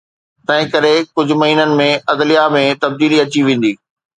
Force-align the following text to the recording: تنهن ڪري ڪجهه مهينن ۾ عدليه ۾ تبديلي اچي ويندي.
تنهن 0.45 0.69
ڪري 0.73 0.93
ڪجهه 1.17 1.37
مهينن 1.43 1.75
۾ 1.81 1.87
عدليه 2.15 2.47
۾ 2.57 2.65
تبديلي 2.87 3.17
اچي 3.27 3.41
ويندي. 3.49 3.73